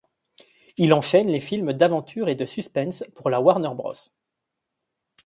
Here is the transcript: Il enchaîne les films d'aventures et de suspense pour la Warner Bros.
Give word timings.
Il 0.77 0.93
enchaîne 0.95 1.27
les 1.27 1.39
films 1.39 1.73
d'aventures 1.73 2.27
et 2.27 2.33
de 2.33 2.47
suspense 2.47 3.03
pour 3.13 3.29
la 3.29 3.39
Warner 3.39 3.69
Bros. 3.75 3.93